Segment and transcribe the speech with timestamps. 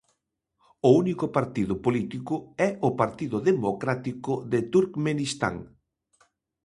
[0.87, 2.35] O único partido político
[2.67, 5.55] é o Partido Democrático de Turkmenistán.